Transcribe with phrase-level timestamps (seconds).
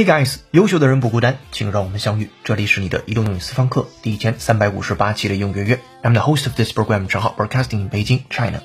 [0.00, 2.30] Hey guys，优秀的人不孤单，请让我们相遇。
[2.42, 5.80] 这里是你的移动英语私房课第一千三百五十八期的英语约约。
[6.02, 8.62] I'm the host of this program，账号 broadcasting in Beijing, China。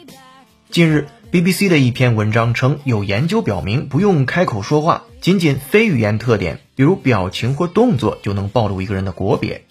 [0.69, 9.65] 近日，BBC 的一篇文章称，有研究表明，不用开口说话，仅仅非语言特点，比如表情或动作，就能暴露一个人的国别。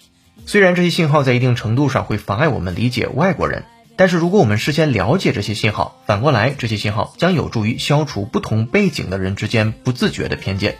[0.45, 3.63] 虽然这些信号在一定程度上会妨碍我们理解外国人，
[3.95, 10.77] 但是如果我们事先了解这些信号，反过来，这些信号将有助于消除不同背景的人之间不自觉的偏见。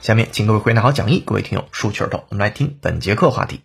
[0.00, 3.62] 下面请各位回答好讲义，各位听友竖起耳朵，我们来听本节课话题：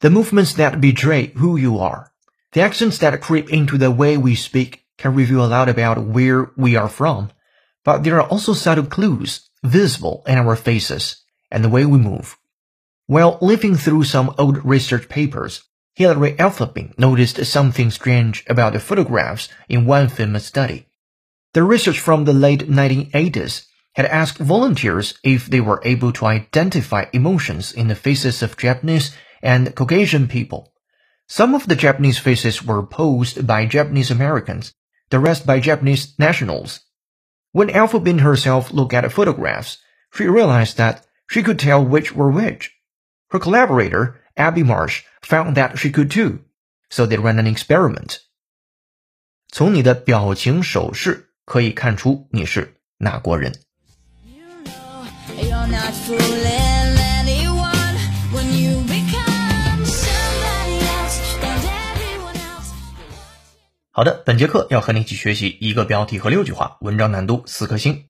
[0.00, 2.10] The movements that betray who you are,
[2.52, 6.50] the accents that creep into the way we speak can reveal a lot about where
[6.56, 7.30] we are from,
[7.82, 12.36] but there are also subtle clues visible in our faces and the way we move.
[13.06, 15.62] While living through some old research papers,
[15.94, 20.86] Hilary Alphapin noticed something strange about the photographs in one famous study.
[21.54, 27.06] The research from the late 1980s had asked volunteers if they were able to identify
[27.12, 30.72] emotions in the faces of Japanese and Caucasian people.
[31.28, 34.74] Some of the Japanese faces were posed by Japanese Americans,
[35.10, 36.80] the rest by Japanese nationals.
[37.52, 39.78] When Alpha Bin herself looked at the photographs,
[40.12, 42.72] she realized that she could tell which were which.
[43.30, 46.44] Her collaborator, Abby Marsh, found that she could too,
[46.90, 48.20] so they ran an experiment.
[49.48, 53.54] 从你的表情手势可以看出你是哪国人。
[63.93, 68.05] 好的，本节课要和你一起学习一个标题和六句话，文章难度四颗星。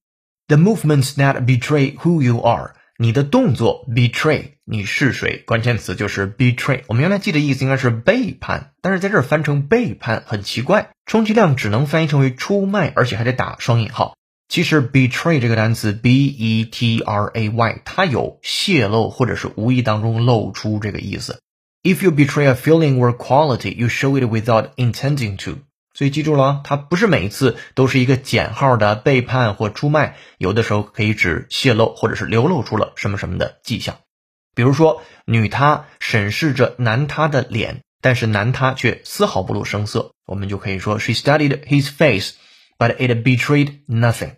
[0.48, 5.44] The movements that betray who you are，你的动作 betray，你是谁？
[5.46, 6.84] 关键词就是 betray。
[6.88, 14.16] 我们原来记的意思应该是背叛，但是在这儿翻成背叛很奇怪，充其量只能翻译成为出卖，而且还得打双引号。
[14.52, 21.42] 其实 betray 这个单词 b e t r a y，它有泄露或者是无意当中露出这个意思。
[21.84, 25.60] If you betray a feeling or quality, you show it without intending to。
[25.94, 34.00] 所以记住了啊，它不是每一次都是一个减号的背叛或出卖，有的时候可以指泄露或者是流露出了什么什么的迹象。
[34.54, 42.34] 比如说，女她审视着男他的脸，但是男他却丝毫不露声色，我们就可以说 She studied his face,
[42.78, 44.32] but it betrayed nothing。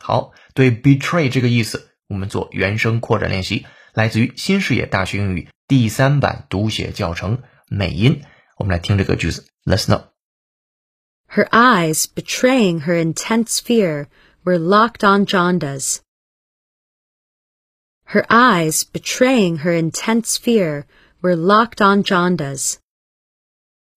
[0.00, 8.22] 好，对 betray 这个意思，我们做原声扩展练习，来自于新视野大学英语第三版读写教程美音。
[8.56, 14.06] 我们来听这个句子，Let's know。Her eyes, betraying her intense fear,
[14.44, 16.00] were locked on Jonda's.
[18.04, 20.84] Her eyes, betraying her intense fear,
[21.20, 22.78] were locked on Jonda's.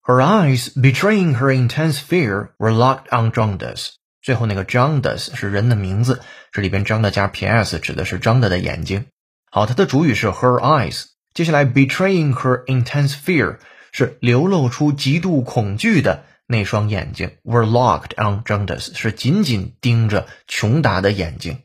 [0.01, 3.99] Her eyes, betraying her intense fear, were locked on Jonda's.
[4.24, 9.04] 最后那个张的是人的名字，这里边张的加 ps 指的是张的的眼睛。
[9.50, 11.04] 好，它的主语是 her eyes。
[11.34, 13.58] 接下来 betraying her intense fear
[13.92, 17.32] 是流露出极度恐惧的那双眼睛。
[17.42, 21.58] were locked on 张的是紧紧盯着琼达的眼睛。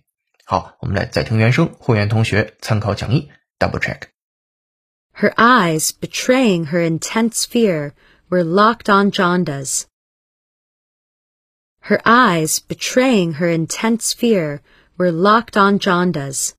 [0.43, 4.09] 好，我们来再听原声，会员同学参考讲义 double check。
[5.15, 7.93] Her eyes, betraying her intense fear,
[8.27, 9.83] were locked on Jonda's.
[11.88, 14.60] Her eyes, betraying her intense fear,
[14.96, 16.52] were locked on Jonda's.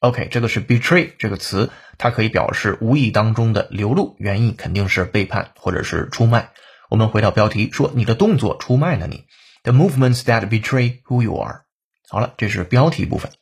[0.00, 6.52] OK，这个是 betray 这个词，它可以表示无意当中的流露，原意肯定是背叛或者是出卖。
[6.90, 9.24] 我们回到标题，说你的动作出卖了你。
[9.62, 11.62] The movements that betray who you are。
[12.08, 13.32] 好了，这是标题部分。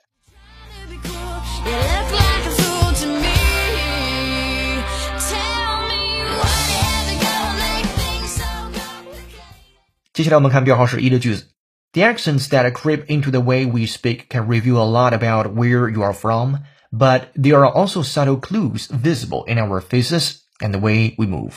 [10.16, 11.48] 接下来我们看标号是一的句子。
[11.92, 16.02] The accents that creep into the way we speak can reveal a lot about where you
[16.02, 16.56] are from,
[16.90, 21.52] but there are also subtle clues visible in our faces and the way we move.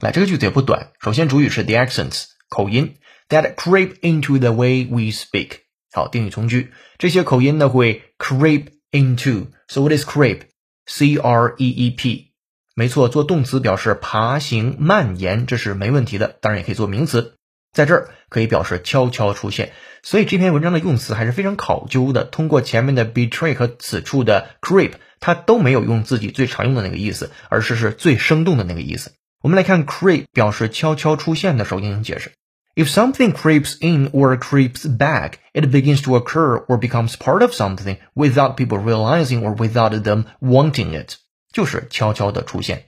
[0.00, 0.92] 来，这个句子也不短。
[1.00, 2.96] 首先，主语是 the accents 口音
[3.28, 5.58] that creep into the way we speak。
[5.92, 10.42] 好，定语从句，这些口音呢会 creep into。So what is creep?
[10.86, 12.32] C R E E P。
[12.74, 16.36] 没错，做动词表示爬行、蔓延，这是没问题的。
[16.40, 17.36] 当然也可以做名词。
[17.71, 19.71] 在这儿可以表示悄悄出现，
[20.01, 22.23] 所以这篇文章的用词还是非常考究的。
[22.23, 29.13] 通过前面的 betray 和此处的 creep，它都没有用自己最常用的那个意思，而是是最生动的那个意思。
[29.41, 32.31] 我们来看 creep 表示悄悄出现的时候进行解释
[32.75, 37.97] ：If something creeps in or creeps back, it begins to occur or becomes part of something
[38.15, 41.15] without people realizing or without them wanting it，
[41.53, 42.85] 就是悄悄的出现。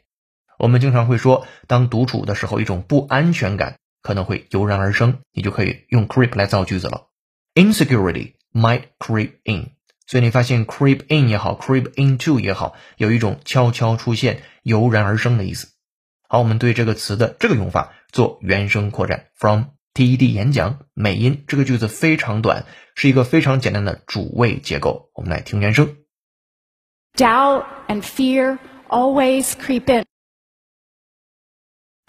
[0.57, 3.77] 我们经常会说，当独处的时候，一种不安全感。
[4.01, 7.07] 可能会油然而生，你就可以用 creep 来造句子了。
[7.53, 9.71] Insecurity might creep in，
[10.07, 15.69] 所以你发现 creep in 也好，creep into 也好，有一种悄悄出现、油然而生的意思。
[16.27, 19.27] 好，我们对这个词的这个用法做原声扩展。
[19.35, 22.65] From TED 演讲美音，这个句子非常短，
[22.95, 25.09] 是一个非常简单的主谓结构。
[25.13, 25.97] 我们来听原声。
[27.17, 28.57] Doubt and fear
[28.87, 30.05] always creep in.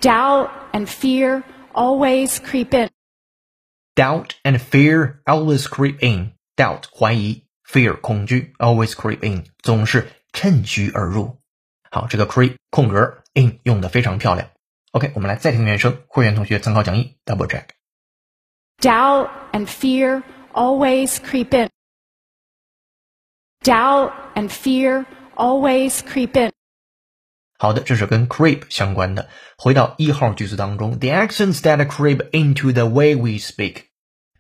[0.01, 1.43] Doubt and fear
[1.74, 2.90] always creep in.
[3.96, 6.34] Doubt and fear always creep in.
[6.56, 11.40] Doubt 怀疑，fear 恐惧，always creep in 总是趁虚而入。
[11.90, 14.50] 好，这个 creep 空格 in 用的非常漂亮。
[14.92, 20.24] OK，我们来再听原声，会员同学参考讲义 double check。Doubt and fear
[20.54, 21.70] always creep in.
[23.64, 25.06] Doubt and fear
[25.36, 26.52] always creep in.
[27.63, 29.29] 好的，这是跟 creep 相关的。
[29.57, 33.85] 回到一号句子当中，the accents that creep into the way we speak。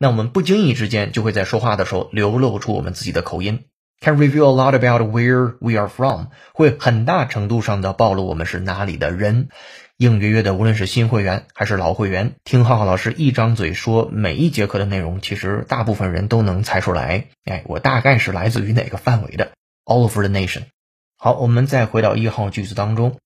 [0.00, 3.66] 那我们不经意之间就会在说话的时候流露出我们自己的口音
[4.00, 9.50] ，can reveal a lot about where we are from，会很大程度上的暴露我们是哪里的人。
[9.98, 17.26] 应约约的，无论是新会员还是老会员，听浩浩老师一张嘴说每一节课的内容，其实大部分人都能猜出来。
[17.44, 19.52] 哎，我大概是来自于哪个范围的
[19.84, 20.62] ？All over the nation。
[21.24, 23.16] 好，我们再回到一号句子当中，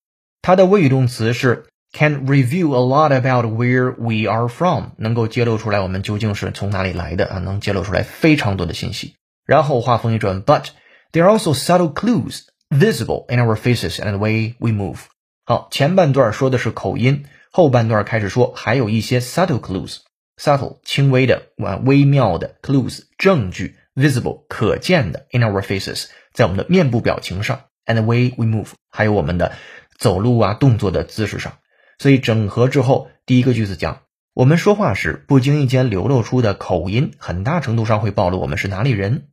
[0.42, 1.64] 它的谓语动词是
[1.94, 9.14] can reveal a lot about where we are from，能够揭露出来我们究竟是从哪里来的啊，能揭露出来非常多的信息。
[9.46, 10.66] 然后话锋一转，but
[11.10, 14.98] there are also subtle clues visible in our faces and the way we move。
[15.46, 27.62] 好，前半段说的是口音，后半段开始说还有一些 subtle clues，subtle 轻微的啊微妙的 clues 证据 visible 可见的 in our faces 在我们的面部表情上。
[27.86, 29.52] And the way we move，还有我们的
[29.98, 31.54] 走路啊动作的姿势上。
[31.98, 34.02] 所以整合之后，第一个句子讲，
[34.34, 39.28] 我们说话时不经意间流露出的口音，很大程度上会暴露我们是哪里人。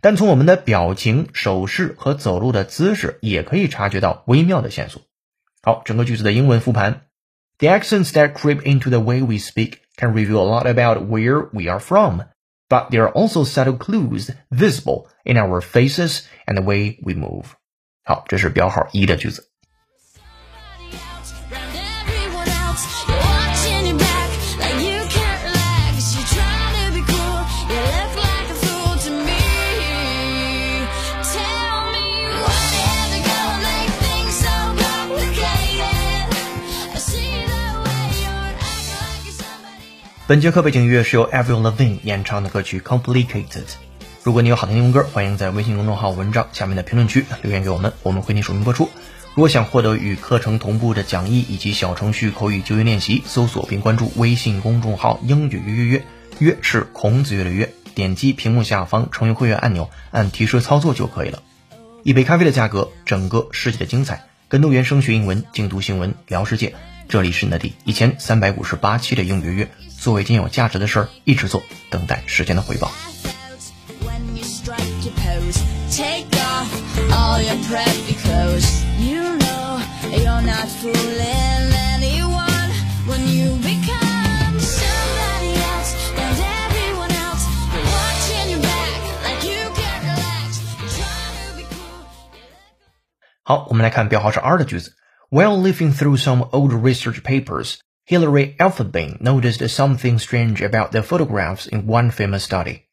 [0.00, 5.02] 但从我们的表情、手势和走路的姿势，也可以察觉到微妙的线索。
[5.62, 7.02] 好，整个句子的英文复盘
[7.58, 11.68] ：The accents that creep into the way we speak can reveal a lot about where we
[11.68, 12.20] are from,
[12.68, 17.46] but there are also subtle clues visible in our faces and the way we move.
[18.08, 19.46] 好，这是标号一的句子。
[40.26, 43.48] 本节课背景音乐是由 Avril Lavigne 演唱的歌曲《Complicated》。
[44.24, 48.90] 如果你有好听英文歌，欢迎在微信公众号文章下面的评论区留言给我们，我们会你署名播出。
[49.34, 56.04] 如果想获得与课程同步的讲义以及小程序口语就业练习，搜索并关注微信公众号“英语约约约”，
[56.40, 61.42] 约是孔子约的约，点击屏幕下方成为会员按钮，按提示操作就可以了。
[62.02, 66.74] 一杯咖啡的价格，整个世界的精彩，跟读原声学英文，精读新闻聊世界。
[67.08, 72.90] 这里是你的第一千三百五十八期的英语约约，做一件有价值的事儿，一直做，等待时间的回报。
[75.93, 76.67] Take off
[77.13, 78.83] all your preppy clothes.
[78.97, 79.79] You know
[80.09, 82.71] you're not fooling anyone
[83.05, 87.45] when you become somebody else and everyone else.
[87.71, 90.65] You're watching your back like you can't relax.
[90.81, 92.09] You're trying to be cool.
[93.43, 94.95] 好，我们来看标号是 R 的句子。
[95.29, 101.85] While leafing through some old research papers, Hilary Elphaba noticed something strange about the photographs in
[101.85, 102.86] one famous study.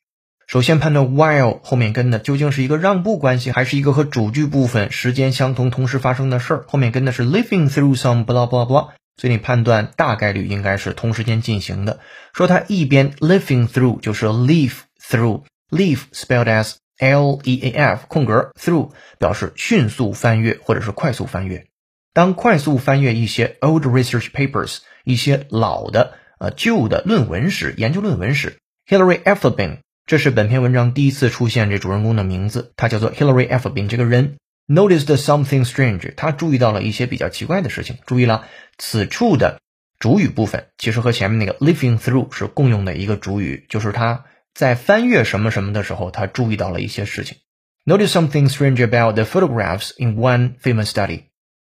[0.48, 6.66] 首先判断 while 后面跟的究竟是一个让步关系，还是一个和主句部分时间相同、同时发生的事儿。
[6.68, 12.00] 后面跟的是 living through some blah blah blah，所以你判断大概率应该是同时间进行的。
[12.34, 21.66] 说它一边 living through 就是 leaf through，leaf spelled as l e a f 空格 through 表示迅速翻阅或者是快速翻阅。
[22.14, 33.90] 当快速翻阅一些 old research papers，一些老的呃旧的论文时，研究论文时，Hillary Effelbin 这是本篇文章第一次出现这主人公的名字，他叫做 Hilary e f f e b i n。
[33.90, 37.98] 这个人 noticed something strange，他注意到了一些比较奇怪的事情。
[38.06, 38.46] 注意了，
[38.78, 39.60] 此处的
[39.98, 47.38] 主语部分其实和前面那个 living through 是共用的一个主语，就是他在翻阅什么什么的时候，他注意到了一些事情。
[47.84, 51.24] Notice something strange about the photographs in one famous study。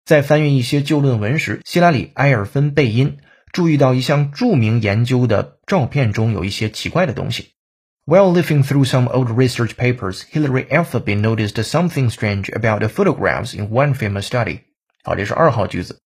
[0.05, 3.17] 在翻阅一些旧论文时，希拉里·埃尔芬贝因
[3.53, 7.53] 注意到一项著名研究的照片中有一些奇怪的东西。
[8.08, 13.70] While leafing through some old research papers, Hilary Elphaba noticed something strange about the photographs in
[13.70, 14.60] one famous study.
[15.04, 16.02] 好，这是二号句子。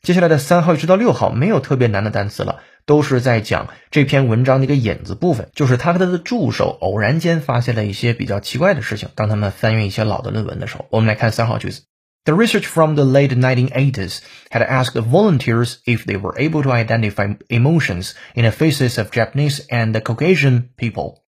[0.00, 9.10] 接下来的三号一直到六号没有特别难的单词了， 都是在讲这篇文章的一个引子部分，就是他和他的助手偶然间发现了一些比较奇怪的事情。
[9.14, 11.82] 当他们翻阅一些老的论文的时候，我们来看三号句子。
[12.24, 14.20] The research from the late 1980s
[14.50, 19.60] had asked volunteers if they were able to identify emotions in the faces of Japanese
[19.68, 21.18] and Caucasian people.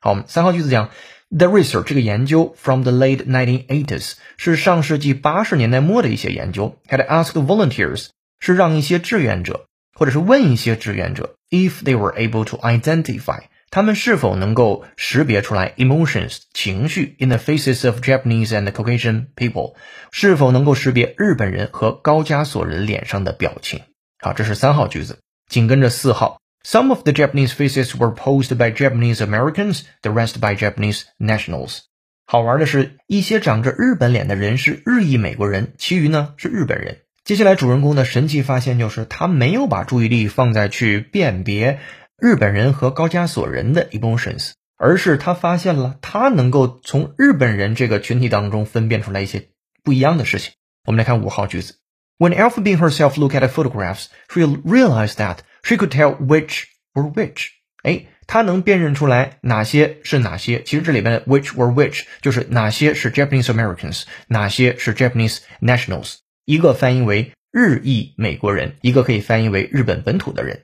[0.00, 0.90] 好，我们三号句子讲
[1.30, 9.66] the research 这个研究 from the late 1980s 是上世纪八十年代末的一些研究，had asked volunteers 是让一些志愿者
[9.98, 18.70] 或者是问一些志愿者 if they were able to identify 他们是否能够识别出来 emotions 情绪 in the faces of Japanese and
[18.70, 19.74] Caucasian people，
[20.12, 23.80] 是否能够识别日本人和高加索人脸上的表情？
[24.20, 26.40] 好，这是三号句子，紧跟着四号。
[26.68, 31.82] Some of the Japanese faces were posed by Japanese Americans, the rest by Japanese nationals。
[32.26, 37.02] 好玩的是，一些长着日本脸的人是日裔美国人，其余呢是日本人。
[37.22, 41.78] 接下来，主人公的神奇发现就是他没有把注意力放在去辨别。
[42.18, 49.50] 日本人和高加索人的 emotions，而是他发现了他能够从日本人这个群体当中分辨出来一些
[49.84, 50.54] 不一样的事情。
[50.84, 51.76] 我们来看五号句子
[52.18, 56.62] ：When Alpha Bean herself looked at the photographs, she realized that she could tell which
[56.94, 57.48] were which。
[57.82, 60.62] 哎，她能辨认出来哪些是哪些。
[60.62, 66.18] 其实这里边的 which were which 就是哪些是 Japanese Americans，哪些是 Japanese nationals。
[66.44, 70.62] 一个翻译为日裔美国人，一个可以翻译为日本本土的人。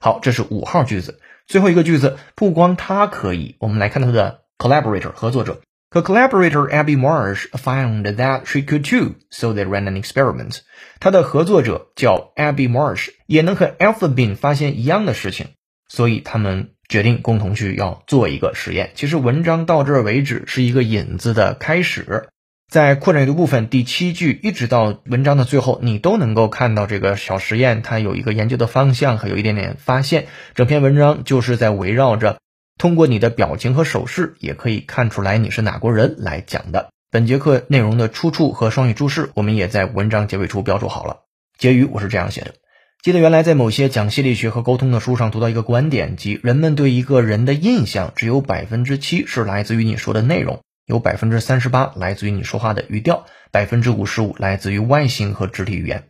[0.00, 5.60] 好，这是五号句子，最后一个句子不光他可以，我们来看他的 collaborator 合作者。
[5.90, 10.60] 可 collaborator Abby Marsh found that she could too, so they ran an experiment。
[11.00, 15.48] 他的合作者叫 Abby Marsh，也能和 Alpha Bean 发现一样的事情，
[15.88, 18.92] 所以他们决定共同去要做一个实验。
[18.94, 22.28] 其实文章到这儿为止是一个引子的开始。
[22.70, 30.28] 在扩展阅读部分第七句一直到文章的最后，你都能够看到这个小实验，它有一个研究的方向和有一点点发现。
[30.54, 32.38] 整篇文章就是在围绕着
[32.80, 36.88] 通过你的表情和手势，也可以看出来你是哪国人来讲的。
[37.10, 41.18] 本节课内容的出处和双语注释，我们也在文章结尾处标注好了。
[41.58, 42.54] 结语我是这样写的：
[43.02, 50.60] 记得原来在某些讲心理学和沟通的书上读到一个观点，即人们对一个人的印象只有百分之七是来自于你说的内容。
[50.86, 56.04] 有百分之三十八来自于你说话的语调，百分之五十五来自于外形和肢体语言。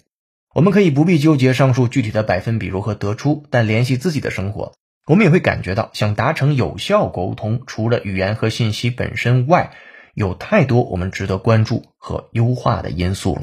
[0.54, 4.74] 我们可以不必纠结上述具体的百分比如何得出，但联系自己的生活，
[5.10, 9.72] 我们也会感觉到，想达成有效沟通，除了语言和信息本身外，
[10.14, 13.42] 有太多我们值得关注和优化的因素了。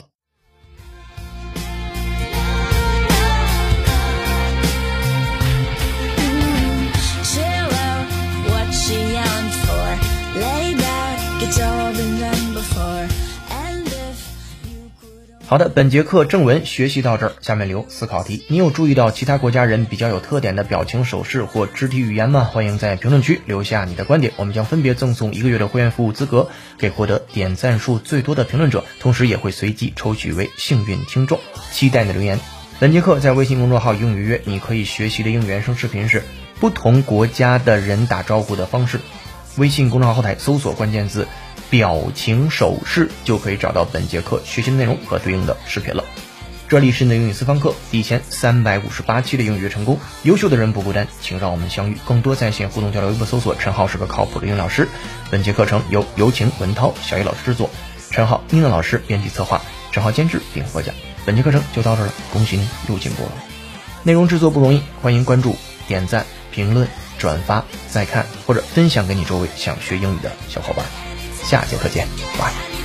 [15.50, 18.44] 好的，本节课正文学习到这儿，下面留思考题。
[18.50, 22.44] 你有注意到其他国家人比较有特点的表情、手势或肢体语言吗？
[22.44, 31.40] 欢迎在评论区留下你的观点，我们将分别赠送一个月的会员服务资格给获得点赞数最多的评论者，同时也会随机抽取为幸运听众。
[31.72, 32.38] 期待你的留言。
[32.82, 36.24] 本节课在微信公众号“英语约”，你可以学习的英语原声视频是
[36.60, 39.00] 不同国家的人打招呼的方式。
[39.58, 41.28] 微信公众号后台搜索关键字。
[41.70, 46.06] 表情手势就可以找到本节课学习的内容和对应的视频了。
[46.70, 51.98] 这里是你的英语私房课第一千三百五十八期的英语成功，优秀的人不孤单，请让我们相遇。
[52.06, 54.88] 更多在线互动交流，微博搜索陈浩是个靠谱的英语老师。
[55.30, 57.70] 本节课程由有请文涛、小艺老师制作，
[58.12, 59.62] 陈浩、妮娜老师编辑策划，
[59.92, 60.96] 陈浩监制并播讲。
[61.26, 63.32] 本节课程就到这了，恭喜你又进步了。
[64.04, 66.88] 内容制作不容易，欢迎关注、点赞、评论、
[67.18, 70.86] 转发、再看或者分享给你周围想学英语的小伙伴。
[71.44, 72.08] 下节课见，
[72.38, 72.77] 拜。